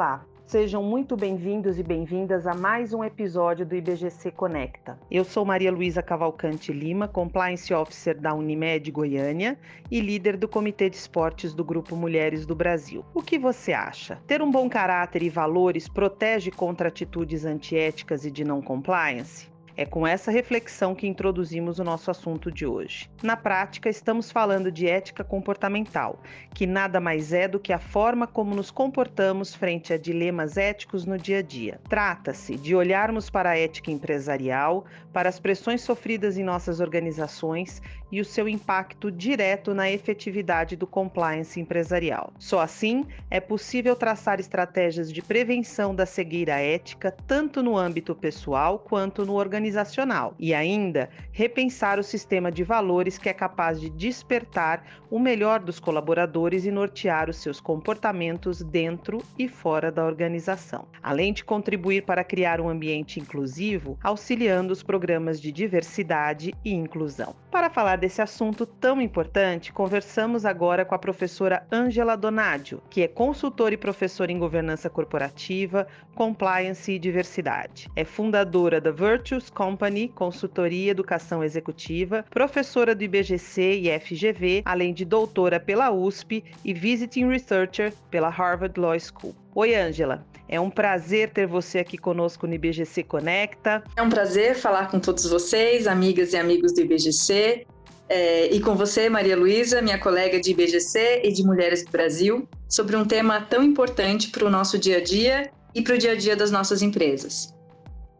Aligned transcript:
Olá, 0.00 0.24
sejam 0.46 0.82
muito 0.82 1.14
bem-vindos 1.14 1.78
e 1.78 1.82
bem-vindas 1.82 2.46
a 2.46 2.54
mais 2.54 2.94
um 2.94 3.04
episódio 3.04 3.66
do 3.66 3.76
IBGC 3.76 4.30
Conecta. 4.30 4.98
Eu 5.10 5.24
sou 5.24 5.44
Maria 5.44 5.70
Luísa 5.70 6.02
Cavalcante 6.02 6.72
Lima, 6.72 7.06
Compliance 7.06 7.74
Officer 7.74 8.18
da 8.18 8.32
Unimed 8.32 8.90
Goiânia 8.90 9.58
e 9.90 10.00
líder 10.00 10.38
do 10.38 10.48
Comitê 10.48 10.88
de 10.88 10.96
Esportes 10.96 11.52
do 11.52 11.62
Grupo 11.62 11.94
Mulheres 11.94 12.46
do 12.46 12.54
Brasil. 12.54 13.04
O 13.12 13.22
que 13.22 13.38
você 13.38 13.74
acha? 13.74 14.16
Ter 14.26 14.40
um 14.40 14.50
bom 14.50 14.70
caráter 14.70 15.22
e 15.22 15.28
valores 15.28 15.86
protege 15.86 16.50
contra 16.50 16.88
atitudes 16.88 17.44
antiéticas 17.44 18.24
e 18.24 18.30
de 18.30 18.42
não 18.42 18.62
compliance? 18.62 19.49
É 19.80 19.86
com 19.86 20.06
essa 20.06 20.30
reflexão 20.30 20.94
que 20.94 21.06
introduzimos 21.06 21.78
o 21.78 21.84
nosso 21.84 22.10
assunto 22.10 22.52
de 22.52 22.66
hoje. 22.66 23.10
Na 23.22 23.34
prática, 23.34 23.88
estamos 23.88 24.30
falando 24.30 24.70
de 24.70 24.86
ética 24.86 25.24
comportamental, 25.24 26.20
que 26.54 26.66
nada 26.66 27.00
mais 27.00 27.32
é 27.32 27.48
do 27.48 27.58
que 27.58 27.72
a 27.72 27.78
forma 27.78 28.26
como 28.26 28.54
nos 28.54 28.70
comportamos 28.70 29.54
frente 29.54 29.94
a 29.94 29.96
dilemas 29.96 30.58
éticos 30.58 31.06
no 31.06 31.16
dia 31.16 31.38
a 31.38 31.42
dia. 31.42 31.80
Trata-se 31.88 32.56
de 32.56 32.76
olharmos 32.76 33.30
para 33.30 33.52
a 33.52 33.58
ética 33.58 33.90
empresarial, 33.90 34.84
para 35.14 35.30
as 35.30 35.40
pressões 35.40 35.80
sofridas 35.80 36.36
em 36.36 36.44
nossas 36.44 36.78
organizações 36.78 37.80
e 38.10 38.20
o 38.20 38.24
seu 38.24 38.48
impacto 38.48 39.10
direto 39.10 39.74
na 39.74 39.90
efetividade 39.90 40.76
do 40.76 40.86
compliance 40.86 41.60
empresarial. 41.60 42.32
Só 42.38 42.60
assim 42.60 43.06
é 43.30 43.40
possível 43.40 43.94
traçar 43.94 44.40
estratégias 44.40 45.12
de 45.12 45.22
prevenção 45.22 45.94
da 45.94 46.06
cegueira 46.06 46.58
ética, 46.58 47.14
tanto 47.26 47.62
no 47.62 47.76
âmbito 47.76 48.14
pessoal 48.14 48.78
quanto 48.78 49.24
no 49.24 49.34
organizacional 49.34 50.34
e 50.38 50.54
ainda 50.54 51.08
repensar 51.32 51.98
o 51.98 52.02
sistema 52.02 52.50
de 52.50 52.64
valores 52.64 53.18
que 53.18 53.28
é 53.28 53.32
capaz 53.32 53.80
de 53.80 53.90
despertar 53.90 54.84
o 55.10 55.18
melhor 55.18 55.60
dos 55.60 55.80
colaboradores 55.80 56.64
e 56.64 56.70
nortear 56.70 57.28
os 57.28 57.36
seus 57.36 57.60
comportamentos 57.60 58.62
dentro 58.62 59.18
e 59.38 59.48
fora 59.48 59.90
da 59.90 60.04
organização, 60.04 60.86
além 61.02 61.32
de 61.32 61.44
contribuir 61.44 62.04
para 62.04 62.24
criar 62.24 62.60
um 62.60 62.68
ambiente 62.68 63.18
inclusivo, 63.18 63.98
auxiliando 64.02 64.72
os 64.72 64.82
programas 64.82 65.40
de 65.40 65.50
diversidade 65.50 66.54
e 66.64 66.72
inclusão. 66.72 67.34
Para 67.50 67.68
falar 67.68 67.96
desse 68.00 68.22
assunto 68.22 68.64
tão 68.64 69.00
importante, 69.00 69.72
conversamos 69.72 70.46
agora 70.46 70.84
com 70.84 70.94
a 70.94 70.98
professora 70.98 71.66
Angela 71.70 72.16
Donadio, 72.16 72.82
que 72.88 73.02
é 73.02 73.06
consultora 73.06 73.74
e 73.74 73.76
professora 73.76 74.32
em 74.32 74.38
governança 74.38 74.88
corporativa, 74.88 75.86
compliance 76.14 76.90
e 76.90 76.98
diversidade. 76.98 77.88
É 77.94 78.02
fundadora 78.02 78.80
da 78.80 78.90
Virtues 78.90 79.50
Company, 79.50 80.08
consultoria 80.08 80.90
educação 80.90 81.44
executiva, 81.44 82.24
professora 82.30 82.94
do 82.94 83.04
IBGC 83.04 83.80
e 83.82 84.00
FGV, 84.00 84.62
além 84.64 84.94
de 84.94 85.04
doutora 85.04 85.60
pela 85.60 85.90
USP 85.90 86.42
e 86.64 86.72
visiting 86.72 87.28
researcher 87.28 87.92
pela 88.10 88.30
Harvard 88.30 88.80
Law 88.80 88.98
School. 88.98 89.34
Oi, 89.54 89.74
Ângela. 89.74 90.24
É 90.52 90.58
um 90.58 90.68
prazer 90.68 91.30
ter 91.30 91.46
você 91.46 91.78
aqui 91.78 91.96
conosco 91.96 92.44
no 92.44 92.54
IBGC 92.54 93.04
Conecta. 93.04 93.84
É 93.96 94.02
um 94.02 94.08
prazer 94.08 94.56
falar 94.56 94.90
com 94.90 94.98
todos 94.98 95.24
vocês, 95.30 95.86
amigas 95.86 96.32
e 96.32 96.36
amigos 96.36 96.72
do 96.72 96.80
IBGC. 96.80 97.68
É, 98.12 98.52
e 98.52 98.58
com 98.58 98.74
você, 98.74 99.08
Maria 99.08 99.36
Luísa, 99.36 99.80
minha 99.80 99.96
colega 99.96 100.40
de 100.40 100.50
IBGC 100.50 101.22
e 101.22 101.30
de 101.30 101.44
Mulheres 101.44 101.84
do 101.84 101.92
Brasil, 101.92 102.48
sobre 102.68 102.96
um 102.96 103.04
tema 103.04 103.40
tão 103.40 103.62
importante 103.62 104.30
para 104.30 104.44
o 104.44 104.50
nosso 104.50 104.76
dia 104.76 104.96
a 104.96 105.00
dia 105.00 105.48
e 105.72 105.80
para 105.80 105.94
o 105.94 105.98
dia 105.98 106.10
a 106.10 106.16
dia 106.16 106.34
das 106.34 106.50
nossas 106.50 106.82
empresas. 106.82 107.54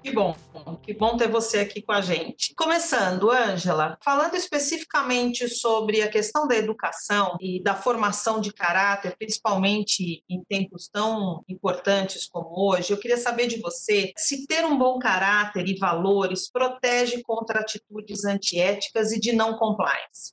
Que 0.03 0.13
bom, 0.13 0.35
que 0.83 0.95
bom 0.95 1.17
ter 1.17 1.29
você 1.29 1.59
aqui 1.59 1.83
com 1.83 1.93
a 1.93 2.01
gente. 2.01 2.55
Começando, 2.55 3.31
Ângela, 3.31 3.99
falando 4.03 4.35
especificamente 4.35 5.47
sobre 5.47 6.01
a 6.01 6.09
questão 6.09 6.49
da 6.49 6.57
educação 6.57 7.37
e 7.39 7.63
da 7.63 7.75
formação 7.75 8.41
de 8.41 8.51
caráter, 8.51 9.15
principalmente 9.19 10.25
em 10.27 10.43
tempos 10.45 10.89
tão 10.89 11.45
importantes 11.47 12.27
como 12.27 12.49
hoje, 12.71 12.93
eu 12.93 12.99
queria 12.99 13.19
saber 13.19 13.47
de 13.47 13.61
você 13.61 14.13
se 14.17 14.47
ter 14.47 14.65
um 14.65 14.79
bom 14.79 14.99
caráter 14.99 15.69
e 15.69 15.79
valores 15.79 16.51
protege 16.51 17.23
contra 17.23 17.61
atitudes 17.61 18.25
antiéticas 18.25 19.13
e 19.13 19.21
de 19.21 19.33
não 19.33 19.59
compliance. 19.59 20.33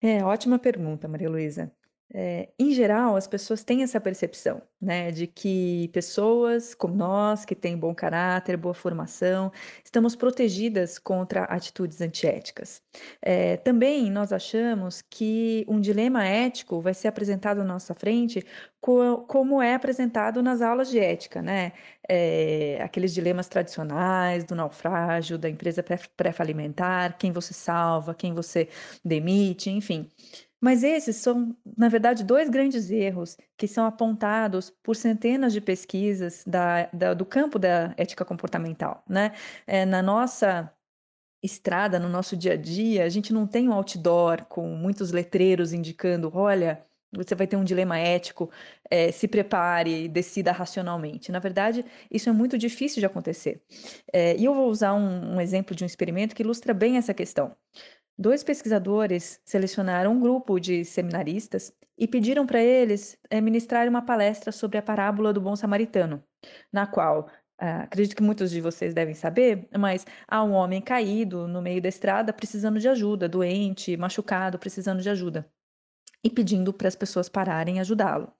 É, 0.00 0.24
ótima 0.24 0.58
pergunta, 0.58 1.06
Maria 1.06 1.28
Luísa. 1.28 1.70
É, 2.14 2.48
em 2.58 2.72
geral, 2.72 3.16
as 3.16 3.26
pessoas 3.26 3.62
têm 3.62 3.82
essa 3.82 4.00
percepção, 4.00 4.62
né, 4.80 5.10
de 5.10 5.26
que 5.26 5.90
pessoas 5.92 6.74
como 6.74 6.94
nós, 6.94 7.44
que 7.44 7.54
têm 7.54 7.76
bom 7.76 7.94
caráter, 7.94 8.56
boa 8.56 8.72
formação, 8.72 9.52
estamos 9.84 10.16
protegidas 10.16 10.98
contra 10.98 11.44
atitudes 11.44 12.00
antiéticas. 12.00 12.82
É, 13.20 13.58
também 13.58 14.10
nós 14.10 14.32
achamos 14.32 15.02
que 15.02 15.66
um 15.68 15.78
dilema 15.78 16.24
ético 16.24 16.80
vai 16.80 16.94
ser 16.94 17.08
apresentado 17.08 17.60
à 17.60 17.64
nossa 17.64 17.94
frente 17.94 18.42
co 18.80 19.24
como 19.26 19.60
é 19.60 19.74
apresentado 19.74 20.42
nas 20.42 20.62
aulas 20.62 20.88
de 20.90 20.98
ética, 20.98 21.42
né? 21.42 21.72
É, 22.08 22.80
aqueles 22.82 23.12
dilemas 23.12 23.48
tradicionais 23.48 24.44
do 24.44 24.54
naufrágio, 24.54 25.36
da 25.36 25.48
empresa 25.50 25.84
pré-falimentar, 26.16 27.18
quem 27.18 27.32
você 27.32 27.52
salva, 27.52 28.14
quem 28.14 28.32
você 28.32 28.68
demite, 29.04 29.68
enfim. 29.70 30.08
Mas 30.60 30.82
esses 30.82 31.16
são, 31.16 31.56
na 31.76 31.88
verdade, 31.88 32.24
dois 32.24 32.48
grandes 32.48 32.90
erros 32.90 33.36
que 33.56 33.68
são 33.68 33.86
apontados 33.86 34.70
por 34.82 34.96
centenas 34.96 35.52
de 35.52 35.60
pesquisas 35.60 36.42
da, 36.46 36.86
da, 36.92 37.14
do 37.14 37.24
campo 37.24 37.58
da 37.58 37.94
ética 37.96 38.24
comportamental. 38.24 39.04
Né? 39.08 39.32
É, 39.66 39.84
na 39.84 40.02
nossa 40.02 40.72
estrada, 41.42 41.98
no 41.98 42.08
nosso 42.08 42.36
dia 42.36 42.54
a 42.54 42.56
dia, 42.56 43.04
a 43.04 43.08
gente 43.08 43.32
não 43.32 43.46
tem 43.46 43.68
um 43.68 43.72
outdoor 43.72 44.44
com 44.46 44.68
muitos 44.76 45.12
letreiros 45.12 45.72
indicando: 45.72 46.30
olha, 46.34 46.84
você 47.12 47.34
vai 47.34 47.46
ter 47.46 47.56
um 47.56 47.64
dilema 47.64 47.98
ético, 47.98 48.50
é, 48.90 49.10
se 49.10 49.26
prepare, 49.26 50.08
decida 50.08 50.52
racionalmente. 50.52 51.32
Na 51.32 51.38
verdade, 51.38 51.84
isso 52.10 52.28
é 52.28 52.32
muito 52.32 52.58
difícil 52.58 53.00
de 53.00 53.06
acontecer. 53.06 53.62
É, 54.12 54.36
e 54.36 54.44
eu 54.44 54.54
vou 54.54 54.68
usar 54.68 54.92
um, 54.94 55.36
um 55.36 55.40
exemplo 55.40 55.74
de 55.74 55.84
um 55.84 55.86
experimento 55.86 56.34
que 56.34 56.42
ilustra 56.42 56.74
bem 56.74 56.96
essa 56.96 57.14
questão. 57.14 57.56
Dois 58.20 58.42
pesquisadores 58.42 59.40
selecionaram 59.44 60.12
um 60.12 60.20
grupo 60.20 60.58
de 60.58 60.84
seminaristas 60.84 61.72
e 61.96 62.08
pediram 62.08 62.44
para 62.44 62.60
eles 62.60 63.16
é, 63.30 63.40
ministrar 63.40 63.88
uma 63.88 64.02
palestra 64.02 64.50
sobre 64.50 64.76
a 64.76 64.82
parábola 64.82 65.32
do 65.32 65.40
bom 65.40 65.54
samaritano, 65.54 66.20
na 66.72 66.84
qual, 66.84 67.30
ah, 67.60 67.82
acredito 67.82 68.16
que 68.16 68.22
muitos 68.22 68.50
de 68.50 68.60
vocês 68.60 68.92
devem 68.92 69.14
saber, 69.14 69.68
mas 69.78 70.04
há 70.26 70.42
um 70.42 70.52
homem 70.52 70.82
caído 70.82 71.46
no 71.46 71.62
meio 71.62 71.80
da 71.80 71.88
estrada 71.88 72.32
precisando 72.32 72.80
de 72.80 72.88
ajuda, 72.88 73.28
doente, 73.28 73.96
machucado, 73.96 74.58
precisando 74.58 75.00
de 75.00 75.10
ajuda, 75.10 75.48
e 76.24 76.28
pedindo 76.28 76.72
para 76.72 76.88
as 76.88 76.96
pessoas 76.96 77.28
pararem 77.28 77.76
e 77.76 77.80
ajudá-lo. 77.80 78.32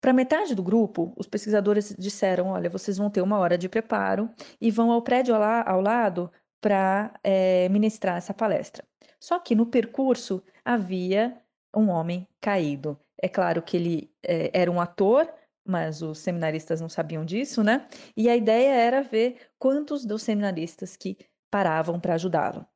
Para 0.00 0.12
metade 0.12 0.54
do 0.54 0.62
grupo, 0.62 1.12
os 1.16 1.26
pesquisadores 1.26 1.94
disseram: 1.98 2.48
olha, 2.48 2.70
vocês 2.70 2.96
vão 2.96 3.10
ter 3.10 3.22
uma 3.22 3.38
hora 3.38 3.58
de 3.58 3.68
preparo 3.68 4.30
e 4.60 4.70
vão 4.70 4.90
ao 4.92 5.02
prédio 5.02 5.34
ao, 5.34 5.40
la 5.40 5.62
ao 5.68 5.80
lado 5.80 6.30
para 6.60 7.12
é, 7.24 7.68
ministrar 7.70 8.16
essa 8.16 8.32
palestra. 8.34 8.84
Só 9.20 9.38
que 9.38 9.54
no 9.54 9.66
percurso 9.66 10.42
havia 10.64 11.40
um 11.76 11.88
homem 11.88 12.26
caído. 12.40 12.98
É 13.22 13.28
claro 13.28 13.62
que 13.62 13.76
ele 13.76 14.10
é, 14.22 14.50
era 14.52 14.70
um 14.70 14.80
ator, 14.80 15.30
mas 15.64 16.02
os 16.02 16.18
seminaristas 16.18 16.80
não 16.80 16.88
sabiam 16.88 17.24
disso, 17.24 17.62
né? 17.62 17.86
E 18.16 18.28
a 18.28 18.36
ideia 18.36 18.72
era 18.72 19.02
ver 19.02 19.36
quantos 19.58 20.04
dos 20.04 20.22
seminaristas 20.22 20.96
que 20.96 21.18
paravam 21.50 22.00
para 22.00 22.14
ajudá-lo. 22.14 22.66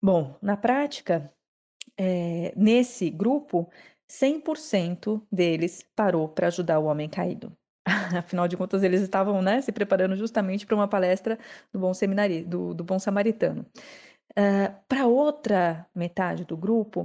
Bom, 0.00 0.36
na 0.40 0.56
prática, 0.56 1.32
é, 1.96 2.52
nesse 2.56 3.10
grupo, 3.10 3.68
100% 4.08 5.22
deles 5.30 5.84
parou 5.94 6.28
para 6.28 6.48
ajudar 6.48 6.78
o 6.78 6.84
homem 6.84 7.08
caído. 7.08 7.56
Afinal 8.16 8.46
de 8.46 8.56
contas, 8.56 8.82
eles 8.82 9.00
estavam 9.00 9.42
né, 9.42 9.60
se 9.60 9.72
preparando 9.72 10.16
justamente 10.16 10.66
para 10.66 10.76
uma 10.76 10.88
palestra 10.88 11.38
do 11.72 11.78
bom, 11.78 11.94
seminari 11.94 12.44
do, 12.44 12.74
do 12.74 12.84
bom 12.84 12.98
samaritano. 12.98 13.66
Uh, 14.32 14.74
Para 14.88 15.06
outra 15.06 15.86
metade 15.94 16.44
do 16.44 16.56
grupo, 16.56 17.02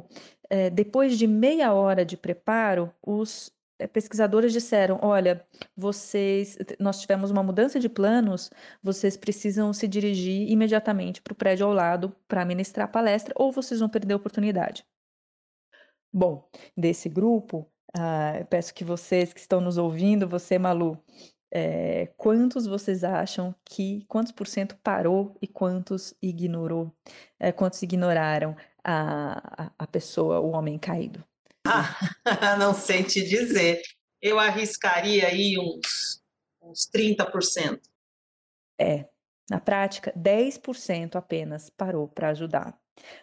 uh, 0.52 0.72
depois 0.74 1.18
de 1.18 1.28
meia 1.28 1.74
hora 1.74 2.06
de 2.06 2.16
preparo, 2.16 2.94
os 3.06 3.48
uh, 3.82 3.88
pesquisadores 3.90 4.54
disseram: 4.54 4.98
olha, 5.02 5.46
vocês, 5.76 6.58
nós 6.80 7.02
tivemos 7.02 7.30
uma 7.30 7.44
mudança 7.44 7.80
de 7.80 7.90
planos, 7.90 8.50
vocês 8.82 9.18
precisam 9.18 9.74
se 9.74 9.88
dirigir 9.88 10.50
imediatamente 10.50 11.22
para 11.22 11.34
o 11.34 11.36
prédio 11.36 11.66
ao 11.66 11.74
lado 11.74 12.16
para 12.28 12.46
ministrar 12.46 12.86
a 12.88 12.92
palestra, 12.92 13.34
ou 13.38 13.52
vocês 13.52 13.80
vão 13.80 13.90
perder 13.90 14.14
a 14.14 14.18
oportunidade. 14.18 14.86
Bom, 16.14 16.50
desse 16.76 17.10
grupo, 17.10 17.70
ah, 17.94 18.46
peço 18.50 18.74
que 18.74 18.84
vocês 18.84 19.34
que 19.34 19.40
estão 19.40 19.62
nos 19.62 19.78
ouvindo, 19.78 20.28
você, 20.28 20.58
Malu, 20.58 20.98
é, 21.52 22.08
quantos 22.18 22.66
vocês 22.66 23.04
acham 23.04 23.56
que, 23.64 24.04
quantos 24.08 24.32
por 24.32 24.48
cento 24.48 24.76
parou 24.84 25.38
e 25.42 25.48
quantos 25.48 26.14
ignorou, 26.22 26.94
é, 27.40 27.52
quantos 27.52 27.82
ignoraram 27.82 28.56
a, 28.84 29.72
a, 29.78 29.88
pessoa, 29.88 30.40
o 30.40 30.52
homem 30.52 30.78
caído? 30.78 31.24
Ah, 31.66 31.96
não 32.58 32.74
sei 32.74 33.04
te 33.04 33.24
dizer. 33.24 33.82
Eu 34.22 34.40
arriscaria 34.40 35.28
aí 35.28 35.58
uns, 35.58 36.22
uns 36.62 36.90
30%. 36.90 37.80
É, 38.80 39.06
na 39.50 39.60
prática, 39.60 40.14
10% 40.18 41.16
apenas 41.16 41.70
parou 41.70 42.08
para 42.08 42.30
ajudar. 42.30 42.78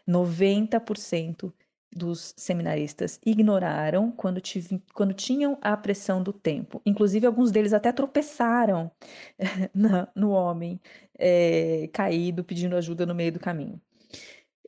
90% 0.09 1.53
dos 1.95 2.35
seminaristas 2.37 3.21
ignoraram 3.25 4.11
quando, 4.11 4.41
tive, 4.41 4.83
quando 4.93 5.15
tinham 5.15 5.57
a 5.61 5.77
pressão 5.77 6.23
do 6.23 6.33
tempo. 6.33 6.83
Inclusive, 6.85 7.27
alguns 7.27 7.51
deles 7.51 7.73
até 7.73 7.93
tropeçaram 7.93 8.91
no 10.15 10.31
homem 10.31 10.81
é, 11.19 11.89
caído 11.93 12.43
pedindo 12.43 12.77
ajuda 12.77 13.07
no 13.07 13.15
meio 13.15 13.33
do 13.33 13.41
caminho. 13.41 13.81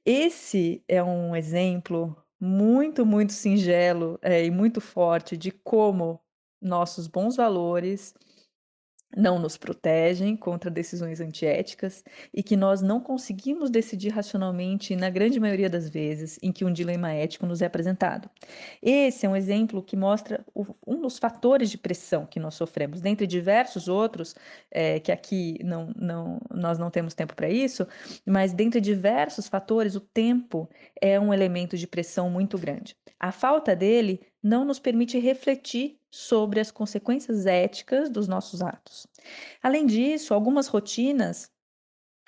Esse 0.04 0.82
é 0.86 1.02
um 1.02 1.34
exemplo 1.34 2.16
muito, 2.38 3.04
muito 3.04 3.32
singelo 3.32 4.18
é, 4.22 4.44
e 4.44 4.50
muito 4.50 4.80
forte 4.80 5.36
de 5.36 5.50
como 5.50 6.20
nossos 6.62 7.06
bons 7.06 7.36
valores 7.36 8.14
não 9.16 9.38
nos 9.38 9.56
protegem 9.56 10.36
contra 10.36 10.70
decisões 10.70 11.20
antiéticas 11.20 12.04
e 12.34 12.42
que 12.42 12.54
nós 12.54 12.82
não 12.82 13.00
conseguimos 13.00 13.70
decidir 13.70 14.10
racionalmente 14.10 14.94
na 14.94 15.08
grande 15.08 15.40
maioria 15.40 15.70
das 15.70 15.88
vezes 15.88 16.38
em 16.42 16.52
que 16.52 16.64
um 16.64 16.72
dilema 16.72 17.12
ético 17.12 17.46
nos 17.46 17.62
é 17.62 17.66
apresentado. 17.66 18.28
Esse 18.82 19.24
é 19.24 19.28
um 19.28 19.34
exemplo 19.34 19.82
que 19.82 19.96
mostra 19.96 20.44
o, 20.54 20.66
um 20.86 21.00
dos 21.00 21.18
fatores 21.18 21.70
de 21.70 21.78
pressão 21.78 22.26
que 22.26 22.38
nós 22.38 22.54
sofremos, 22.54 23.00
dentre 23.00 23.26
diversos 23.26 23.88
outros, 23.88 24.34
é, 24.70 25.00
que 25.00 25.10
aqui 25.10 25.58
não, 25.64 25.90
não, 25.96 26.38
nós 26.50 26.78
não 26.78 26.90
temos 26.90 27.14
tempo 27.14 27.34
para 27.34 27.48
isso, 27.48 27.86
mas 28.26 28.52
dentre 28.52 28.80
diversos 28.80 29.48
fatores, 29.48 29.94
o 29.94 30.00
tempo 30.00 30.68
é 31.00 31.18
um 31.18 31.32
elemento 31.32 31.76
de 31.76 31.86
pressão 31.86 32.28
muito 32.28 32.58
grande. 32.58 32.94
A 33.18 33.32
falta 33.32 33.74
dele 33.74 34.20
não 34.42 34.64
nos 34.64 34.78
permite 34.78 35.18
refletir 35.18 35.98
sobre 36.10 36.60
as 36.60 36.70
consequências 36.70 37.46
éticas 37.46 38.08
dos 38.10 38.28
nossos 38.28 38.62
atos. 38.62 39.06
Além 39.62 39.86
disso, 39.86 40.32
algumas 40.34 40.66
rotinas 40.68 41.50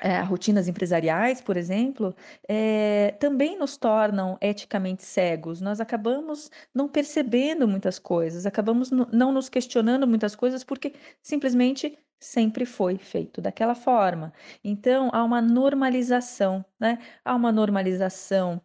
é, 0.01 0.21
rotinas 0.21 0.69
empresariais, 0.69 1.41
por 1.41 1.57
exemplo, 1.57 2.15
é, 2.49 3.13
também 3.19 3.59
nos 3.59 3.77
tornam 3.77 4.39
eticamente 4.41 5.03
cegos. 5.03 5.61
Nós 5.61 5.81
acabamos 5.81 6.51
não 6.73 6.89
percebendo 6.89 7.67
muitas 7.67 7.99
coisas, 7.99 8.47
acabamos 8.47 8.91
não 8.91 9.33
nos 9.33 9.49
questionando 9.49 10.07
muitas 10.07 10.37
coisas 10.37 10.63
porque 10.63 10.95
simplesmente 11.21 11.99
sempre 12.21 12.65
foi 12.65 12.97
feito 12.99 13.41
daquela 13.41 13.75
forma. 13.75 14.33
Então, 14.63 15.11
há 15.13 15.25
uma 15.25 15.41
normalização, 15.43 16.65
né? 16.79 16.99
Há 17.25 17.35
uma 17.35 17.53
normalização 17.53 18.61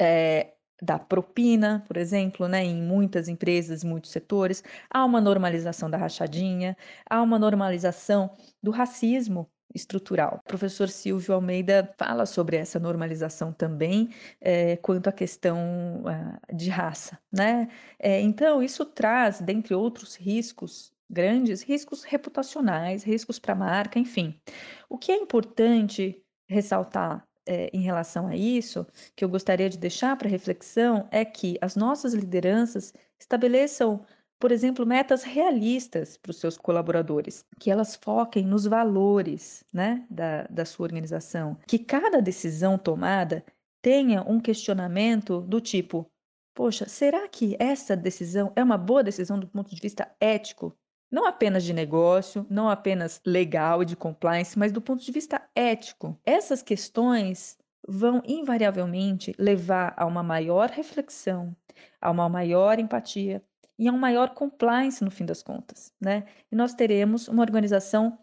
é, 0.00 0.54
da 0.80 0.98
propina, 0.98 1.84
por 1.86 1.96
exemplo, 1.96 2.46
né, 2.48 2.64
em 2.64 2.80
muitas 2.80 3.28
empresas, 3.28 3.82
muitos 3.82 4.10
setores, 4.10 4.62
há 4.90 5.04
uma 5.04 5.20
normalização 5.20 5.90
da 5.90 5.98
rachadinha, 5.98 6.76
há 7.08 7.20
uma 7.22 7.38
normalização 7.38 8.30
do 8.62 8.70
racismo 8.70 9.48
estrutural. 9.74 10.40
O 10.44 10.48
professor 10.48 10.88
Silvio 10.88 11.34
Almeida 11.34 11.92
fala 11.98 12.24
sobre 12.26 12.56
essa 12.56 12.78
normalização 12.78 13.52
também 13.52 14.10
é, 14.40 14.76
quanto 14.76 15.08
à 15.08 15.12
questão 15.12 16.02
uh, 16.04 16.56
de 16.56 16.70
raça, 16.70 17.18
né? 17.30 17.68
É, 17.98 18.20
então 18.20 18.62
isso 18.62 18.84
traz, 18.86 19.40
dentre 19.40 19.74
outros 19.74 20.16
riscos 20.16 20.92
grandes, 21.10 21.62
riscos 21.62 22.04
reputacionais, 22.04 23.02
riscos 23.02 23.38
para 23.38 23.52
a 23.52 23.56
marca, 23.56 23.98
enfim. 23.98 24.40
O 24.88 24.98
que 24.98 25.12
é 25.12 25.16
importante 25.16 26.22
ressaltar 26.48 27.27
é, 27.48 27.70
em 27.72 27.80
relação 27.80 28.26
a 28.26 28.36
isso, 28.36 28.86
que 29.16 29.24
eu 29.24 29.28
gostaria 29.28 29.70
de 29.70 29.78
deixar 29.78 30.16
para 30.16 30.28
reflexão, 30.28 31.08
é 31.10 31.24
que 31.24 31.56
as 31.62 31.74
nossas 31.74 32.12
lideranças 32.12 32.92
estabeleçam, 33.18 34.04
por 34.38 34.52
exemplo, 34.52 34.84
metas 34.84 35.22
realistas 35.22 36.18
para 36.18 36.30
os 36.30 36.38
seus 36.38 36.58
colaboradores, 36.58 37.44
que 37.58 37.70
elas 37.70 37.96
foquem 37.96 38.44
nos 38.44 38.66
valores 38.66 39.64
né, 39.72 40.06
da, 40.10 40.42
da 40.44 40.64
sua 40.66 40.84
organização, 40.84 41.56
que 41.66 41.78
cada 41.78 42.20
decisão 42.20 42.76
tomada 42.76 43.42
tenha 43.82 44.22
um 44.22 44.38
questionamento 44.38 45.40
do 45.40 45.60
tipo: 45.60 46.06
poxa, 46.54 46.86
será 46.86 47.26
que 47.28 47.56
essa 47.58 47.96
decisão 47.96 48.52
é 48.54 48.62
uma 48.62 48.76
boa 48.76 49.02
decisão 49.02 49.40
do 49.40 49.48
ponto 49.48 49.74
de 49.74 49.80
vista 49.80 50.14
ético? 50.20 50.76
Não 51.10 51.26
apenas 51.26 51.64
de 51.64 51.72
negócio, 51.72 52.46
não 52.50 52.68
apenas 52.68 53.20
legal 53.24 53.82
e 53.82 53.86
de 53.86 53.96
compliance, 53.96 54.58
mas 54.58 54.72
do 54.72 54.80
ponto 54.80 55.04
de 55.04 55.12
vista 55.12 55.42
ético. 55.54 56.18
Essas 56.24 56.62
questões 56.62 57.58
vão 57.86 58.22
invariavelmente 58.26 59.34
levar 59.38 59.94
a 59.96 60.04
uma 60.04 60.22
maior 60.22 60.68
reflexão, 60.70 61.56
a 62.00 62.10
uma 62.10 62.28
maior 62.28 62.78
empatia 62.78 63.42
e 63.78 63.88
a 63.88 63.92
um 63.92 63.98
maior 63.98 64.30
compliance 64.34 65.02
no 65.04 65.10
fim 65.10 65.24
das 65.24 65.42
contas, 65.42 65.94
né? 66.00 66.26
E 66.50 66.56
nós 66.56 66.74
teremos 66.74 67.28
uma 67.28 67.42
organização 67.42 68.18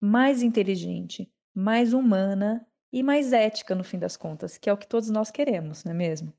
mais 0.00 0.42
inteligente, 0.42 1.30
mais 1.54 1.92
humana 1.92 2.66
e 2.92 3.02
mais 3.02 3.32
ética 3.32 3.74
no 3.74 3.84
fim 3.84 3.98
das 3.98 4.16
contas, 4.16 4.56
que 4.56 4.70
é 4.70 4.72
o 4.72 4.78
que 4.78 4.86
todos 4.86 5.10
nós 5.10 5.30
queremos, 5.30 5.84
não 5.84 5.92
é 5.92 5.94
mesmo? 5.94 6.32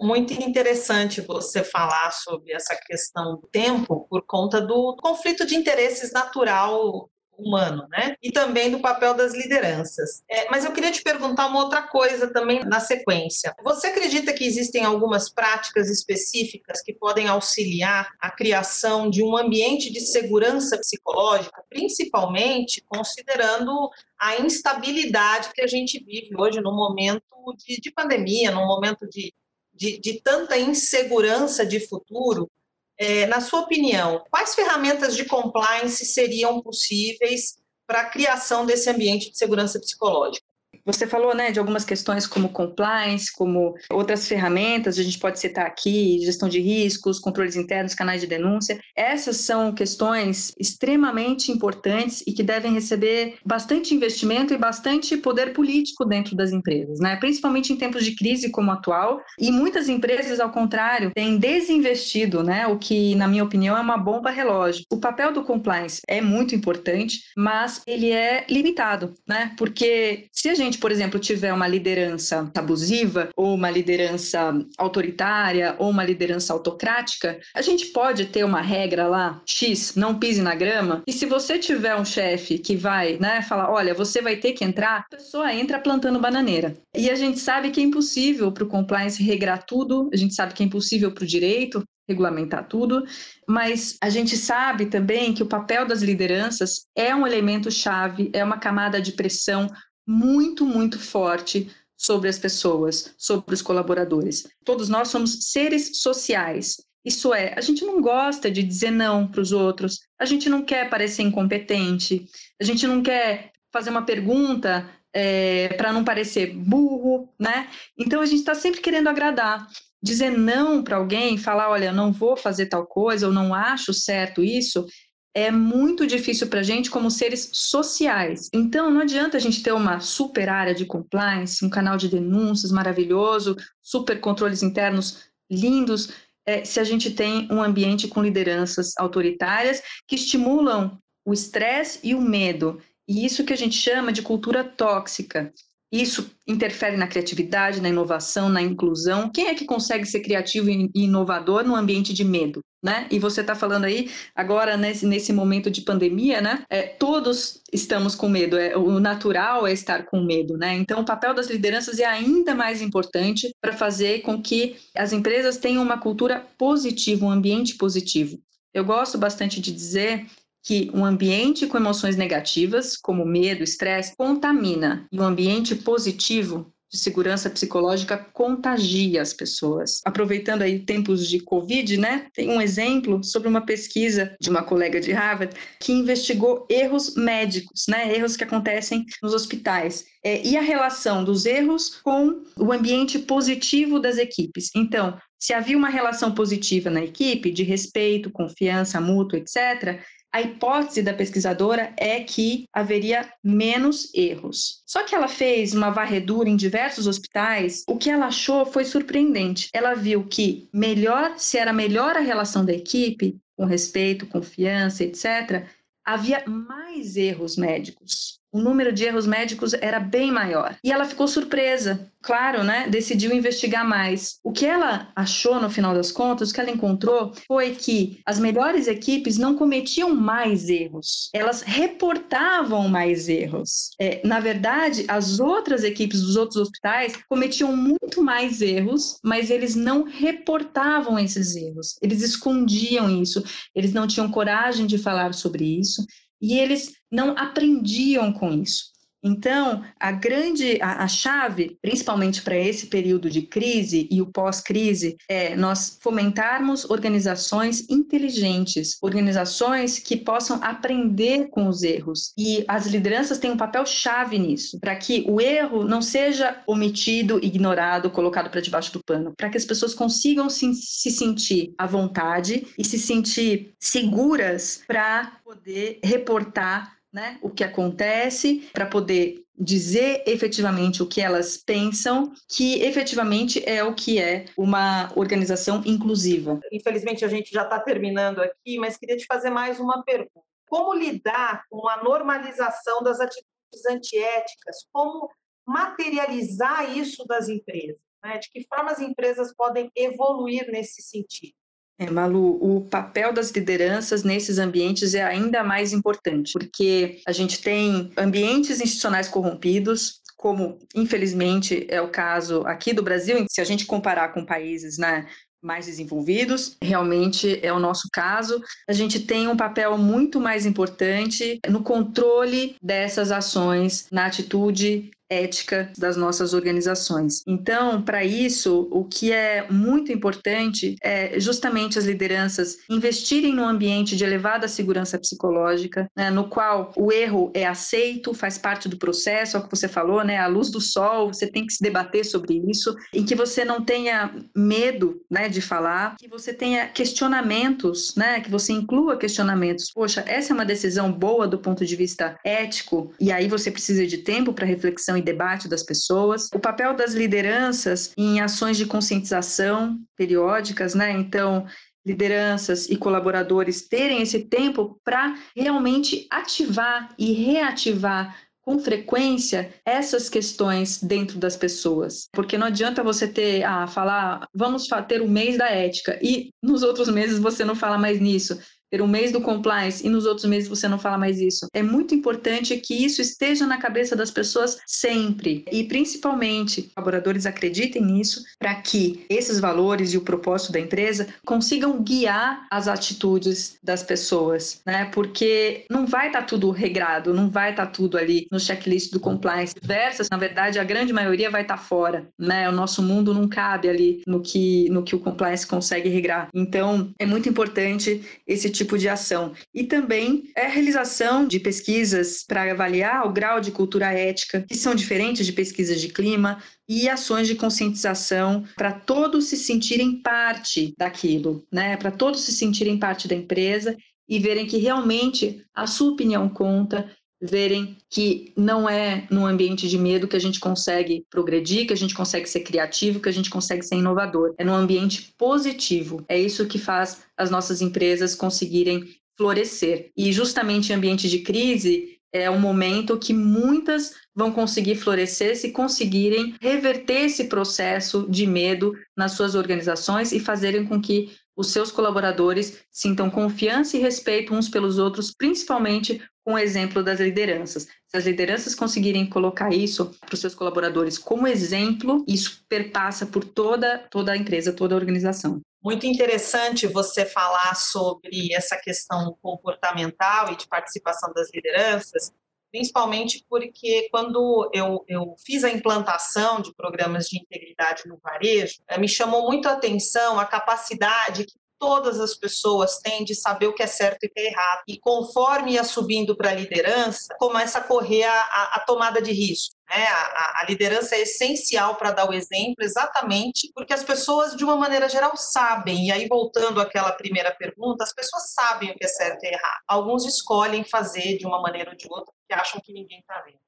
Muito 0.00 0.32
interessante 0.32 1.20
você 1.20 1.62
falar 1.62 2.10
sobre 2.12 2.52
essa 2.52 2.74
questão 2.74 3.36
do 3.36 3.48
tempo 3.48 4.06
por 4.08 4.22
conta 4.22 4.60
do 4.60 4.96
conflito 4.96 5.46
de 5.46 5.54
interesses 5.54 6.12
natural 6.12 7.08
humano, 7.36 7.86
né? 7.90 8.14
E 8.22 8.30
também 8.30 8.70
do 8.70 8.80
papel 8.80 9.14
das 9.14 9.34
lideranças. 9.34 10.22
É, 10.28 10.48
mas 10.50 10.64
eu 10.64 10.72
queria 10.72 10.92
te 10.92 11.02
perguntar 11.02 11.46
uma 11.46 11.64
outra 11.64 11.82
coisa 11.82 12.32
também 12.32 12.60
na 12.64 12.78
sequência. 12.80 13.54
Você 13.62 13.88
acredita 13.88 14.32
que 14.32 14.44
existem 14.44 14.84
algumas 14.84 15.28
práticas 15.30 15.88
específicas 15.88 16.80
que 16.82 16.92
podem 16.92 17.26
auxiliar 17.28 18.10
a 18.20 18.30
criação 18.30 19.10
de 19.10 19.22
um 19.22 19.36
ambiente 19.36 19.90
de 19.90 20.00
segurança 20.00 20.78
psicológica, 20.78 21.62
principalmente 21.68 22.84
considerando 22.86 23.90
a 24.18 24.36
instabilidade 24.40 25.50
que 25.52 25.62
a 25.62 25.66
gente 25.66 26.02
vive 26.04 26.30
hoje 26.36 26.60
no 26.60 26.72
momento 26.72 27.22
de, 27.56 27.80
de 27.80 27.90
pandemia, 27.90 28.50
no 28.50 28.66
momento 28.66 29.08
de 29.08 29.32
de, 29.74 29.98
de 29.98 30.20
tanta 30.20 30.58
insegurança 30.58 31.64
de 31.64 31.80
futuro, 31.80 32.50
é, 32.98 33.26
na 33.26 33.40
sua 33.40 33.60
opinião, 33.60 34.24
quais 34.30 34.54
ferramentas 34.54 35.16
de 35.16 35.24
compliance 35.24 36.04
seriam 36.04 36.60
possíveis 36.60 37.56
para 37.86 38.02
a 38.02 38.10
criação 38.10 38.64
desse 38.64 38.88
ambiente 38.88 39.30
de 39.30 39.38
segurança 39.38 39.80
psicológica? 39.80 40.46
Você 40.84 41.06
falou 41.06 41.34
né, 41.34 41.52
de 41.52 41.58
algumas 41.58 41.84
questões 41.84 42.26
como 42.26 42.48
compliance, 42.48 43.32
como 43.32 43.74
outras 43.90 44.26
ferramentas, 44.26 44.98
a 44.98 45.02
gente 45.02 45.18
pode 45.18 45.38
citar 45.38 45.66
aqui, 45.66 46.18
gestão 46.24 46.48
de 46.48 46.60
riscos, 46.60 47.20
controles 47.20 47.54
internos, 47.54 47.94
canais 47.94 48.20
de 48.20 48.26
denúncia. 48.26 48.80
Essas 48.96 49.36
são 49.36 49.72
questões 49.72 50.52
extremamente 50.58 51.52
importantes 51.52 52.22
e 52.26 52.32
que 52.32 52.42
devem 52.42 52.72
receber 52.72 53.36
bastante 53.44 53.94
investimento 53.94 54.52
e 54.52 54.58
bastante 54.58 55.16
poder 55.16 55.52
político 55.52 56.04
dentro 56.04 56.34
das 56.36 56.52
empresas, 56.52 56.98
né? 56.98 57.16
principalmente 57.16 57.72
em 57.72 57.76
tempos 57.76 58.04
de 58.04 58.16
crise 58.16 58.50
como 58.50 58.70
o 58.70 58.74
atual. 58.74 59.20
E 59.38 59.50
muitas 59.52 59.88
empresas, 59.88 60.40
ao 60.40 60.50
contrário, 60.50 61.12
têm 61.14 61.38
desinvestido, 61.38 62.42
né? 62.42 62.66
o 62.66 62.78
que, 62.78 63.14
na 63.14 63.28
minha 63.28 63.44
opinião, 63.44 63.76
é 63.76 63.80
uma 63.80 63.96
bomba 63.96 64.30
relógio. 64.30 64.84
O 64.90 64.98
papel 64.98 65.32
do 65.32 65.44
compliance 65.44 66.00
é 66.08 66.20
muito 66.20 66.54
importante, 66.54 67.20
mas 67.36 67.82
ele 67.86 68.10
é 68.10 68.44
limitado, 68.48 69.14
né? 69.26 69.54
porque 69.56 70.26
se 70.32 70.48
a 70.48 70.54
gente 70.54 70.71
gente, 70.72 70.78
por 70.78 70.90
exemplo, 70.90 71.20
tiver 71.20 71.52
uma 71.52 71.68
liderança 71.68 72.50
abusiva, 72.56 73.28
ou 73.36 73.54
uma 73.54 73.70
liderança 73.70 74.58
autoritária, 74.78 75.76
ou 75.78 75.90
uma 75.90 76.02
liderança 76.02 76.52
autocrática, 76.54 77.38
a 77.54 77.60
gente 77.60 77.86
pode 77.86 78.26
ter 78.26 78.42
uma 78.42 78.62
regra 78.62 79.06
lá, 79.06 79.42
X, 79.46 79.94
não 79.94 80.18
pise 80.18 80.40
na 80.40 80.54
grama, 80.54 81.02
e 81.06 81.12
se 81.12 81.26
você 81.26 81.58
tiver 81.58 81.94
um 81.94 82.04
chefe 82.04 82.58
que 82.58 82.74
vai, 82.74 83.18
né, 83.18 83.42
falar, 83.42 83.70
olha, 83.70 83.92
você 83.92 84.22
vai 84.22 84.36
ter 84.36 84.52
que 84.52 84.64
entrar, 84.64 85.00
a 85.00 85.16
pessoa 85.16 85.52
entra 85.52 85.78
plantando 85.78 86.18
bananeira. 86.18 86.74
E 86.96 87.10
a 87.10 87.14
gente 87.14 87.38
sabe 87.38 87.70
que 87.70 87.80
é 87.80 87.84
impossível 87.84 88.50
para 88.50 88.64
o 88.64 88.68
compliance 88.68 89.22
regrar 89.22 89.64
tudo, 89.64 90.08
a 90.12 90.16
gente 90.16 90.34
sabe 90.34 90.54
que 90.54 90.62
é 90.62 90.66
impossível 90.66 91.12
para 91.12 91.24
o 91.24 91.26
direito, 91.26 91.82
regulamentar 92.08 92.66
tudo, 92.66 93.04
mas 93.46 93.96
a 94.00 94.10
gente 94.10 94.36
sabe 94.36 94.86
também 94.86 95.32
que 95.32 95.42
o 95.42 95.46
papel 95.46 95.86
das 95.86 96.02
lideranças 96.02 96.86
é 96.96 97.14
um 97.14 97.26
elemento 97.26 97.70
chave, 97.70 98.30
é 98.32 98.42
uma 98.42 98.58
camada 98.58 99.00
de 99.00 99.12
pressão 99.12 99.68
muito, 100.06 100.64
muito 100.64 100.98
forte 100.98 101.70
sobre 101.96 102.28
as 102.28 102.38
pessoas, 102.38 103.14
sobre 103.16 103.54
os 103.54 103.62
colaboradores. 103.62 104.46
Todos 104.64 104.88
nós 104.88 105.08
somos 105.08 105.50
seres 105.50 105.98
sociais. 106.00 106.76
Isso 107.04 107.34
é, 107.34 107.54
a 107.56 107.60
gente 107.60 107.84
não 107.84 108.00
gosta 108.00 108.50
de 108.50 108.62
dizer 108.62 108.90
não 108.90 109.26
para 109.26 109.40
os 109.40 109.52
outros, 109.52 110.00
a 110.18 110.24
gente 110.24 110.48
não 110.48 110.62
quer 110.62 110.88
parecer 110.88 111.22
incompetente, 111.22 112.26
a 112.60 112.64
gente 112.64 112.86
não 112.86 113.02
quer 113.02 113.52
fazer 113.72 113.90
uma 113.90 114.04
pergunta 114.04 114.88
é, 115.12 115.68
para 115.74 115.92
não 115.92 116.04
parecer 116.04 116.54
burro, 116.54 117.28
né? 117.38 117.68
Então 117.98 118.20
a 118.20 118.26
gente 118.26 118.40
está 118.40 118.54
sempre 118.54 118.80
querendo 118.80 119.08
agradar. 119.08 119.66
Dizer 120.02 120.30
não 120.30 120.82
para 120.82 120.96
alguém, 120.96 121.38
falar, 121.38 121.70
olha, 121.70 121.92
não 121.92 122.12
vou 122.12 122.36
fazer 122.36 122.66
tal 122.66 122.86
coisa, 122.86 123.26
ou 123.26 123.32
não 123.32 123.54
acho 123.54 123.94
certo 123.94 124.42
isso, 124.42 124.86
é 125.34 125.50
muito 125.50 126.06
difícil 126.06 126.46
para 126.48 126.60
a 126.60 126.62
gente 126.62 126.90
como 126.90 127.10
seres 127.10 127.50
sociais. 127.52 128.50
Então, 128.52 128.90
não 128.90 129.00
adianta 129.00 129.36
a 129.36 129.40
gente 129.40 129.62
ter 129.62 129.72
uma 129.72 130.00
super 130.00 130.48
área 130.48 130.74
de 130.74 130.84
compliance, 130.84 131.64
um 131.64 131.70
canal 131.70 131.96
de 131.96 132.08
denúncias 132.08 132.70
maravilhoso, 132.70 133.56
super 133.82 134.20
controles 134.20 134.62
internos 134.62 135.24
lindos, 135.50 136.10
é, 136.46 136.64
se 136.64 136.80
a 136.80 136.84
gente 136.84 137.10
tem 137.12 137.48
um 137.50 137.62
ambiente 137.62 138.08
com 138.08 138.22
lideranças 138.22 138.92
autoritárias 138.98 139.82
que 140.06 140.16
estimulam 140.16 140.98
o 141.24 141.32
estresse 141.32 142.00
e 142.02 142.14
o 142.14 142.20
medo. 142.20 142.80
E 143.08 143.24
isso 143.24 143.44
que 143.44 143.52
a 143.52 143.56
gente 143.56 143.76
chama 143.76 144.12
de 144.12 144.22
cultura 144.22 144.64
tóxica. 144.64 145.52
isso 145.90 146.30
interfere 146.46 146.96
na 146.96 147.06
criatividade, 147.06 147.80
na 147.80 147.88
inovação, 147.88 148.48
na 148.48 148.62
inclusão. 148.62 149.30
Quem 149.30 149.48
é 149.48 149.54
que 149.54 149.66
consegue 149.66 150.06
ser 150.06 150.20
criativo 150.20 150.70
e 150.70 150.90
inovador 150.94 151.64
no 151.64 151.76
ambiente 151.76 152.14
de 152.14 152.24
medo? 152.24 152.62
Né? 152.82 153.06
E 153.12 153.18
você 153.20 153.42
está 153.42 153.54
falando 153.54 153.84
aí 153.84 154.10
agora 154.34 154.76
nesse, 154.76 155.06
nesse 155.06 155.32
momento 155.32 155.70
de 155.70 155.82
pandemia, 155.82 156.40
né? 156.40 156.64
É, 156.68 156.82
todos 156.82 157.62
estamos 157.72 158.16
com 158.16 158.28
medo. 158.28 158.58
É, 158.58 158.76
o 158.76 158.98
natural 158.98 159.68
é 159.68 159.72
estar 159.72 160.04
com 160.06 160.20
medo, 160.20 160.58
né? 160.58 160.74
Então 160.74 161.00
o 161.00 161.04
papel 161.04 161.32
das 161.32 161.48
lideranças 161.48 162.00
é 162.00 162.04
ainda 162.04 162.56
mais 162.56 162.82
importante 162.82 163.54
para 163.60 163.72
fazer 163.72 164.22
com 164.22 164.42
que 164.42 164.76
as 164.96 165.12
empresas 165.12 165.58
tenham 165.58 165.80
uma 165.80 165.96
cultura 165.96 166.44
positiva, 166.58 167.24
um 167.24 167.30
ambiente 167.30 167.76
positivo. 167.76 168.36
Eu 168.74 168.84
gosto 168.84 169.16
bastante 169.16 169.60
de 169.60 169.70
dizer 169.70 170.26
que 170.62 170.90
um 170.94 171.04
ambiente 171.04 171.66
com 171.66 171.76
emoções 171.76 172.16
negativas, 172.16 172.96
como 172.96 173.24
medo, 173.24 173.62
estresse, 173.62 174.16
contamina, 174.16 175.06
e 175.10 175.18
um 175.18 175.24
ambiente 175.24 175.74
positivo 175.74 176.72
de 176.92 176.98
segurança 176.98 177.48
psicológica 177.48 178.18
contagia 178.32 179.22
as 179.22 179.32
pessoas. 179.32 180.02
Aproveitando 180.04 180.62
aí 180.62 180.80
tempos 180.80 181.26
de 181.26 181.40
Covid, 181.40 181.96
né? 181.96 182.26
Tem 182.34 182.50
um 182.50 182.60
exemplo 182.60 183.24
sobre 183.24 183.48
uma 183.48 183.64
pesquisa 183.64 184.36
de 184.38 184.50
uma 184.50 184.62
colega 184.62 185.00
de 185.00 185.10
Harvard 185.10 185.56
que 185.80 185.92
investigou 185.92 186.66
erros 186.68 187.14
médicos, 187.14 187.86
né? 187.88 188.14
Erros 188.14 188.36
que 188.36 188.44
acontecem 188.44 189.06
nos 189.22 189.32
hospitais. 189.32 190.04
É, 190.22 190.46
e 190.46 190.56
a 190.56 190.60
relação 190.60 191.24
dos 191.24 191.46
erros 191.46 191.96
com 192.02 192.42
o 192.56 192.72
ambiente 192.72 193.18
positivo 193.18 193.98
das 193.98 194.18
equipes. 194.18 194.70
Então, 194.76 195.18
se 195.38 195.52
havia 195.52 195.76
uma 195.76 195.88
relação 195.88 196.32
positiva 196.32 196.88
na 196.88 197.02
equipe, 197.02 197.50
de 197.50 197.64
respeito, 197.64 198.30
confiança 198.30 199.00
mútua, 199.00 199.38
etc., 199.40 200.00
a 200.32 200.40
hipótese 200.40 201.02
da 201.02 201.12
pesquisadora 201.12 201.92
é 201.96 202.20
que 202.20 202.64
haveria 202.72 203.30
menos 203.44 204.12
erros. 204.14 204.82
Só 204.86 205.04
que 205.04 205.14
ela 205.14 205.28
fez 205.28 205.74
uma 205.74 205.90
varredura 205.90 206.48
em 206.48 206.56
diversos 206.56 207.06
hospitais. 207.06 207.84
O 207.86 207.98
que 207.98 208.08
ela 208.08 208.26
achou 208.26 208.64
foi 208.64 208.84
surpreendente. 208.84 209.68
Ela 209.74 209.94
viu 209.94 210.26
que 210.26 210.68
melhor, 210.72 211.34
se 211.36 211.58
era 211.58 211.72
melhor 211.72 212.16
a 212.16 212.20
relação 212.20 212.64
da 212.64 212.72
equipe, 212.72 213.38
com 213.56 213.66
respeito, 213.66 214.26
confiança, 214.26 215.04
etc., 215.04 215.66
havia 216.04 216.42
mais 216.46 217.16
erros 217.16 217.56
médicos 217.56 218.41
o 218.52 218.60
número 218.60 218.92
de 218.92 219.04
erros 219.04 219.26
médicos 219.26 219.72
era 219.72 219.98
bem 219.98 220.30
maior. 220.30 220.76
E 220.84 220.92
ela 220.92 221.06
ficou 221.06 221.26
surpresa, 221.26 222.12
claro, 222.20 222.62
né? 222.62 222.86
Decidiu 222.88 223.32
investigar 223.32 223.88
mais. 223.88 224.38
O 224.44 224.52
que 224.52 224.66
ela 224.66 225.10
achou 225.16 225.60
no 225.60 225.70
final 225.70 225.94
das 225.94 226.12
contas, 226.12 226.50
o 226.50 226.54
que 226.54 226.60
ela 226.60 226.70
encontrou, 226.70 227.32
foi 227.46 227.74
que 227.74 228.20
as 228.26 228.38
melhores 228.38 228.86
equipes 228.86 229.38
não 229.38 229.56
cometiam 229.56 230.14
mais 230.14 230.68
erros, 230.68 231.30
elas 231.32 231.62
reportavam 231.62 232.88
mais 232.88 233.28
erros. 233.28 233.90
É, 233.98 234.20
na 234.24 234.38
verdade, 234.38 235.06
as 235.08 235.40
outras 235.40 235.82
equipes 235.82 236.20
dos 236.20 236.36
outros 236.36 236.60
hospitais 236.60 237.14
cometiam 237.28 237.74
muito 237.74 238.22
mais 238.22 238.60
erros, 238.60 239.18
mas 239.24 239.50
eles 239.50 239.74
não 239.74 240.02
reportavam 240.04 241.18
esses 241.18 241.56
erros, 241.56 241.96
eles 242.02 242.20
escondiam 242.22 243.08
isso, 243.22 243.42
eles 243.74 243.94
não 243.94 244.06
tinham 244.06 244.30
coragem 244.30 244.86
de 244.86 244.98
falar 244.98 245.32
sobre 245.32 245.64
isso 245.64 246.04
e 246.42 246.58
eles 246.58 246.92
não 247.10 247.38
aprendiam 247.38 248.32
com 248.32 248.52
isso. 248.52 248.91
Então, 249.22 249.84
a 250.00 250.10
grande 250.10 250.80
a, 250.82 251.04
a 251.04 251.08
chave, 251.08 251.78
principalmente 251.80 252.42
para 252.42 252.56
esse 252.56 252.86
período 252.86 253.30
de 253.30 253.42
crise 253.42 254.08
e 254.10 254.20
o 254.20 254.26
pós-crise, 254.26 255.16
é 255.28 255.54
nós 255.54 255.98
fomentarmos 256.00 256.84
organizações 256.90 257.88
inteligentes, 257.88 258.98
organizações 259.00 259.98
que 259.98 260.16
possam 260.16 260.58
aprender 260.62 261.48
com 261.50 261.68
os 261.68 261.82
erros. 261.82 262.32
E 262.36 262.64
as 262.66 262.86
lideranças 262.86 263.38
têm 263.38 263.52
um 263.52 263.56
papel 263.56 263.86
chave 263.86 264.38
nisso, 264.38 264.80
para 264.80 264.96
que 264.96 265.24
o 265.28 265.40
erro 265.40 265.84
não 265.84 266.02
seja 266.02 266.60
omitido, 266.66 267.38
ignorado, 267.42 268.10
colocado 268.10 268.50
para 268.50 268.60
debaixo 268.60 268.92
do 268.92 269.04
pano, 269.04 269.32
para 269.36 269.48
que 269.48 269.56
as 269.56 269.64
pessoas 269.64 269.94
consigam 269.94 270.50
se, 270.50 270.74
se 270.74 271.10
sentir 271.10 271.74
à 271.78 271.86
vontade 271.86 272.66
e 272.76 272.84
se 272.84 272.98
sentir 272.98 273.74
seguras 273.78 274.82
para 274.86 275.38
poder 275.44 276.00
reportar 276.02 277.01
né, 277.12 277.38
o 277.42 277.50
que 277.50 277.62
acontece, 277.62 278.68
para 278.72 278.86
poder 278.86 279.44
dizer 279.58 280.24
efetivamente 280.26 281.02
o 281.02 281.06
que 281.06 281.20
elas 281.20 281.56
pensam, 281.56 282.32
que 282.48 282.82
efetivamente 282.82 283.62
é 283.68 283.84
o 283.84 283.94
que 283.94 284.18
é 284.18 284.46
uma 284.56 285.12
organização 285.14 285.82
inclusiva. 285.84 286.58
Infelizmente 286.72 287.24
a 287.24 287.28
gente 287.28 287.50
já 287.52 287.62
está 287.62 287.78
terminando 287.78 288.40
aqui, 288.40 288.78
mas 288.78 288.96
queria 288.96 289.16
te 289.16 289.26
fazer 289.26 289.50
mais 289.50 289.78
uma 289.78 290.02
pergunta. 290.02 290.46
Como 290.68 290.94
lidar 290.94 291.64
com 291.68 291.86
a 291.86 292.02
normalização 292.02 293.02
das 293.02 293.20
atitudes 293.20 293.86
antiéticas? 293.88 294.86
Como 294.90 295.28
materializar 295.66 296.96
isso 296.96 297.26
das 297.26 297.48
empresas? 297.48 298.00
Né? 298.24 298.38
De 298.38 298.50
que 298.50 298.66
forma 298.66 298.90
as 298.90 299.00
empresas 299.00 299.54
podem 299.54 299.90
evoluir 299.94 300.66
nesse 300.70 301.02
sentido? 301.02 301.54
É, 301.98 302.10
Malu, 302.10 302.58
o 302.60 302.80
papel 302.88 303.32
das 303.32 303.50
lideranças 303.50 304.24
nesses 304.24 304.58
ambientes 304.58 305.14
é 305.14 305.22
ainda 305.22 305.62
mais 305.62 305.92
importante, 305.92 306.52
porque 306.52 307.20
a 307.26 307.32
gente 307.32 307.60
tem 307.62 308.10
ambientes 308.16 308.80
institucionais 308.80 309.28
corrompidos, 309.28 310.20
como 310.36 310.78
infelizmente 310.94 311.86
é 311.88 312.00
o 312.00 312.10
caso 312.10 312.62
aqui 312.66 312.92
do 312.92 313.02
Brasil, 313.02 313.46
se 313.48 313.60
a 313.60 313.64
gente 313.64 313.86
comparar 313.86 314.32
com 314.32 314.44
países 314.44 314.98
né, 314.98 315.28
mais 315.62 315.86
desenvolvidos, 315.86 316.76
realmente 316.82 317.60
é 317.62 317.72
o 317.72 317.78
nosso 317.78 318.08
caso. 318.12 318.60
A 318.88 318.92
gente 318.92 319.20
tem 319.20 319.46
um 319.46 319.56
papel 319.56 319.96
muito 319.96 320.40
mais 320.40 320.66
importante 320.66 321.60
no 321.68 321.82
controle 321.82 322.74
dessas 322.82 323.30
ações, 323.30 324.08
na 324.10 324.26
atitude 324.26 325.10
ética 325.32 325.90
das 325.96 326.16
nossas 326.16 326.52
organizações. 326.52 327.42
Então, 327.46 328.02
para 328.02 328.24
isso, 328.24 328.88
o 328.90 329.04
que 329.04 329.32
é 329.32 329.66
muito 329.70 330.12
importante 330.12 330.96
é 331.02 331.38
justamente 331.40 331.98
as 331.98 332.04
lideranças 332.04 332.78
investirem 332.88 333.54
num 333.54 333.66
ambiente 333.66 334.16
de 334.16 334.24
elevada 334.24 334.68
segurança 334.68 335.18
psicológica, 335.18 336.10
né, 336.16 336.30
no 336.30 336.48
qual 336.48 336.92
o 336.96 337.12
erro 337.12 337.50
é 337.54 337.66
aceito, 337.66 338.34
faz 338.34 338.58
parte 338.58 338.88
do 338.88 338.98
processo, 338.98 339.56
é 339.56 339.60
o 339.60 339.62
que 339.62 339.70
você 339.74 339.88
falou, 339.88 340.24
né, 340.24 340.38
a 340.38 340.46
luz 340.46 340.70
do 340.70 340.80
sol, 340.80 341.32
você 341.32 341.46
tem 341.46 341.66
que 341.66 341.72
se 341.72 341.82
debater 341.82 342.24
sobre 342.24 342.62
isso, 342.68 342.94
em 343.14 343.24
que 343.24 343.34
você 343.34 343.64
não 343.64 343.82
tenha 343.84 344.34
medo, 344.54 345.20
né, 345.30 345.48
de 345.48 345.60
falar, 345.60 346.16
que 346.16 346.28
você 346.28 346.52
tenha 346.52 346.86
questionamentos, 346.88 348.14
né, 348.16 348.40
que 348.40 348.50
você 348.50 348.72
inclua 348.72 349.16
questionamentos. 349.16 349.90
Poxa, 349.92 350.24
essa 350.26 350.52
é 350.52 350.54
uma 350.54 350.64
decisão 350.64 351.10
boa 351.12 351.46
do 351.46 351.58
ponto 351.58 351.84
de 351.84 351.96
vista 351.96 352.38
ético, 352.44 353.12
e 353.20 353.32
aí 353.32 353.48
você 353.48 353.70
precisa 353.70 354.06
de 354.06 354.18
tempo 354.18 354.52
para 354.52 354.66
reflexão 354.66 355.16
debate 355.22 355.68
das 355.68 355.82
pessoas, 355.82 356.48
o 356.54 356.58
papel 356.58 356.94
das 356.94 357.14
lideranças 357.14 358.12
em 358.16 358.40
ações 358.40 358.76
de 358.76 358.86
conscientização 358.86 359.98
periódicas, 360.16 360.94
né? 360.94 361.12
Então, 361.12 361.66
lideranças 362.04 362.88
e 362.88 362.96
colaboradores 362.96 363.88
terem 363.88 364.22
esse 364.22 364.40
tempo 364.40 365.00
para 365.04 365.36
realmente 365.56 366.26
ativar 366.30 367.14
e 367.18 367.32
reativar 367.32 368.36
com 368.62 368.78
frequência 368.78 369.74
essas 369.84 370.28
questões 370.28 371.02
dentro 371.02 371.36
das 371.38 371.56
pessoas. 371.56 372.28
Porque 372.32 372.56
não 372.56 372.68
adianta 372.68 373.02
você 373.02 373.26
ter, 373.26 373.64
ah, 373.64 373.86
falar, 373.86 374.46
vamos 374.54 374.88
ter 375.08 375.20
o 375.20 375.28
mês 375.28 375.58
da 375.58 375.68
ética 375.68 376.18
e 376.22 376.50
nos 376.62 376.82
outros 376.82 377.08
meses 377.08 377.38
você 377.38 377.64
não 377.64 377.74
fala 377.74 377.98
mais 377.98 378.20
nisso 378.20 378.58
ter 378.92 379.00
um 379.00 379.08
mês 379.08 379.32
do 379.32 379.40
compliance 379.40 380.06
e 380.06 380.10
nos 380.10 380.26
outros 380.26 380.44
meses 380.44 380.68
você 380.68 380.86
não 380.86 380.98
fala 380.98 381.16
mais 381.16 381.40
isso. 381.40 381.66
É 381.72 381.82
muito 381.82 382.14
importante 382.14 382.76
que 382.76 382.94
isso 382.94 383.22
esteja 383.22 383.66
na 383.66 383.78
cabeça 383.78 384.14
das 384.14 384.30
pessoas 384.30 384.78
sempre 384.86 385.64
e 385.72 385.84
principalmente 385.84 386.90
colaboradores 386.94 387.46
acreditem 387.46 388.04
nisso 388.04 388.44
para 388.58 388.74
que 388.74 389.24
esses 389.30 389.58
valores 389.58 390.12
e 390.12 390.18
o 390.18 390.20
propósito 390.20 390.72
da 390.72 390.80
empresa 390.80 391.26
consigam 391.46 392.02
guiar 392.02 392.66
as 392.70 392.86
atitudes 392.86 393.78
das 393.82 394.02
pessoas, 394.02 394.82
né? 394.84 395.06
Porque 395.06 395.86
não 395.88 396.06
vai 396.06 396.26
estar 396.26 396.40
tá 396.40 396.46
tudo 396.46 396.70
regrado, 396.70 397.32
não 397.32 397.48
vai 397.48 397.70
estar 397.70 397.86
tá 397.86 397.92
tudo 397.92 398.18
ali 398.18 398.46
no 398.50 398.60
checklist 398.60 399.10
do 399.10 399.20
compliance. 399.20 399.74
Versas, 399.82 400.28
na 400.30 400.36
verdade, 400.36 400.78
a 400.78 400.84
grande 400.84 401.14
maioria 401.14 401.50
vai 401.50 401.62
estar 401.62 401.78
tá 401.78 401.82
fora, 401.82 402.28
né? 402.38 402.68
O 402.68 402.72
nosso 402.72 403.02
mundo 403.02 403.32
não 403.32 403.48
cabe 403.48 403.88
ali 403.88 404.22
no 404.26 404.42
que 404.42 404.90
no 404.90 405.02
que 405.02 405.16
o 405.16 405.18
compliance 405.18 405.66
consegue 405.66 406.10
regrar. 406.10 406.48
Então, 406.52 407.10
é 407.18 407.24
muito 407.24 407.48
importante 407.48 408.22
esse 408.46 408.68
tipo 408.68 408.81
tipo 408.82 408.98
de 408.98 409.08
ação. 409.08 409.52
E 409.74 409.84
também 409.84 410.50
é 410.56 410.66
a 410.66 410.68
realização 410.68 411.46
de 411.46 411.58
pesquisas 411.58 412.44
para 412.46 412.70
avaliar 412.70 413.26
o 413.26 413.32
grau 413.32 413.60
de 413.60 413.70
cultura 413.70 414.12
ética, 414.12 414.64
que 414.68 414.76
são 414.76 414.94
diferentes 414.94 415.46
de 415.46 415.52
pesquisas 415.52 416.00
de 416.00 416.08
clima, 416.08 416.62
e 416.88 417.08
ações 417.08 417.46
de 417.46 417.54
conscientização 417.54 418.64
para 418.76 418.92
todos 418.92 419.46
se 419.46 419.56
sentirem 419.56 420.20
parte 420.20 420.94
daquilo, 420.98 421.64
né? 421.72 421.96
Para 421.96 422.10
todos 422.10 422.42
se 422.42 422.52
sentirem 422.52 422.98
parte 422.98 423.26
da 423.26 423.34
empresa 423.34 423.96
e 424.28 424.38
verem 424.38 424.66
que 424.66 424.76
realmente 424.76 425.64
a 425.74 425.86
sua 425.86 426.12
opinião 426.12 426.48
conta 426.48 427.10
verem 427.42 427.96
que 428.08 428.52
não 428.56 428.88
é 428.88 429.26
num 429.28 429.44
ambiente 429.44 429.88
de 429.88 429.98
medo 429.98 430.28
que 430.28 430.36
a 430.36 430.40
gente 430.40 430.60
consegue 430.60 431.26
progredir, 431.28 431.86
que 431.86 431.92
a 431.92 431.96
gente 431.96 432.14
consegue 432.14 432.48
ser 432.48 432.60
criativo, 432.60 433.18
que 433.18 433.28
a 433.28 433.32
gente 433.32 433.50
consegue 433.50 433.82
ser 433.82 433.96
inovador. 433.96 434.54
É 434.56 434.64
num 434.64 434.74
ambiente 434.74 435.34
positivo. 435.36 436.24
É 436.28 436.38
isso 436.38 436.66
que 436.66 436.78
faz 436.78 437.22
as 437.36 437.50
nossas 437.50 437.82
empresas 437.82 438.36
conseguirem 438.36 439.16
florescer. 439.36 440.10
E 440.16 440.32
justamente 440.32 440.92
em 440.92 440.94
ambiente 440.94 441.28
de 441.28 441.40
crise, 441.40 442.18
é 442.32 442.48
um 442.50 442.60
momento 442.60 443.18
que 443.18 443.34
muitas 443.34 444.14
vão 444.34 444.50
conseguir 444.50 444.94
florescer 444.94 445.56
se 445.56 445.70
conseguirem 445.70 446.54
reverter 446.60 447.26
esse 447.26 447.44
processo 447.44 448.26
de 448.30 448.46
medo 448.46 448.94
nas 449.16 449.32
suas 449.32 449.54
organizações 449.54 450.32
e 450.32 450.40
fazerem 450.40 450.86
com 450.86 451.00
que 451.00 451.30
os 451.54 451.70
seus 451.70 451.92
colaboradores 451.92 452.78
sintam 452.90 453.28
confiança 453.28 453.96
e 453.96 454.00
respeito 454.00 454.54
uns 454.54 454.70
pelos 454.70 454.98
outros, 454.98 455.34
principalmente 455.36 456.22
com 456.44 456.54
o 456.54 456.58
exemplo 456.58 457.02
das 457.02 457.20
lideranças. 457.20 457.84
Se 458.06 458.16
as 458.16 458.24
lideranças 458.24 458.74
conseguirem 458.74 459.28
colocar 459.28 459.72
isso 459.72 460.14
para 460.20 460.34
os 460.34 460.40
seus 460.40 460.54
colaboradores 460.54 461.18
como 461.18 461.46
exemplo, 461.46 462.24
isso 462.26 462.64
perpassa 462.68 463.26
por 463.26 463.44
toda, 463.44 463.98
toda 464.10 464.32
a 464.32 464.36
empresa, 464.36 464.72
toda 464.72 464.94
a 464.94 464.98
organização. 464.98 465.60
Muito 465.82 466.06
interessante 466.06 466.86
você 466.86 467.26
falar 467.26 467.74
sobre 467.74 468.52
essa 468.54 468.76
questão 468.76 469.36
comportamental 469.42 470.52
e 470.52 470.56
de 470.56 470.68
participação 470.68 471.32
das 471.32 471.52
lideranças, 471.52 472.32
principalmente 472.70 473.44
porque 473.48 474.08
quando 474.10 474.70
eu, 474.72 475.04
eu 475.06 475.34
fiz 475.44 475.64
a 475.64 475.70
implantação 475.70 476.60
de 476.60 476.72
programas 476.74 477.26
de 477.26 477.38
integridade 477.38 478.04
no 478.06 478.18
varejo, 478.22 478.76
eh, 478.88 478.98
me 478.98 479.08
chamou 479.08 479.46
muito 479.46 479.68
a 479.68 479.72
atenção 479.72 480.38
a 480.38 480.46
capacidade 480.46 481.44
que 481.44 481.58
todas 481.82 482.20
as 482.20 482.36
pessoas 482.36 482.98
têm 482.98 483.24
de 483.24 483.34
saber 483.34 483.66
o 483.66 483.74
que 483.74 483.82
é 483.82 483.88
certo 483.88 484.22
e 484.22 484.28
o 484.28 484.30
que 484.30 484.38
é 484.38 484.46
errado. 484.46 484.82
E 484.86 485.00
conforme 485.00 485.72
ia 485.72 485.82
subindo 485.82 486.36
para 486.36 486.50
a 486.50 486.54
liderança, 486.54 487.34
começa 487.40 487.78
a 487.78 487.82
correr 487.82 488.22
a, 488.22 488.40
a, 488.40 488.76
a 488.76 488.84
tomada 488.86 489.20
de 489.20 489.32
risco. 489.32 489.74
Né? 489.90 490.06
A, 490.06 490.60
a, 490.60 490.66
liderança 490.68 491.16
é 491.16 491.22
essencial 491.22 491.96
para 491.96 492.12
dar 492.12 492.30
o 492.30 492.32
exemplo, 492.32 492.76
exatamente 492.84 493.72
porque 493.74 493.92
as 493.92 494.04
pessoas, 494.04 494.54
de 494.54 494.62
uma 494.62 494.76
maneira 494.76 495.08
geral, 495.08 495.36
sabem. 495.36 496.06
E 496.06 496.12
aí, 496.12 496.28
voltando 496.28 496.80
àquela 496.80 497.10
primeira 497.10 497.50
pergunta, 497.50 498.04
as 498.04 498.14
pessoas 498.14 498.52
sabem 498.54 498.92
o 498.92 498.94
que 498.94 499.04
é 499.04 499.08
certo 499.08 499.42
e 499.42 499.48
errado. 499.48 499.80
Alguns 499.88 500.24
escolhem 500.24 500.84
fazer 500.84 501.36
de 501.36 501.48
uma 501.48 501.60
maneira 501.60 501.90
ou 501.90 501.96
de 501.96 502.06
outra, 502.08 502.32
porque 502.32 502.54
acham 502.54 502.80
que 502.80 502.92
ninguém 502.92 503.18
está 503.18 503.40
vendo 503.40 503.58